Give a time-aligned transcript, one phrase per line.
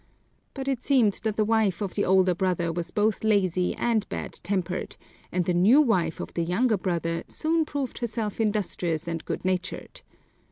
[0.55, 4.33] But it seemed that the wife of the older brother was both lazy and bad
[4.41, 4.97] tempered,
[5.31, 10.01] and the new wife of the younger brother soon proved herself industrious and good natured.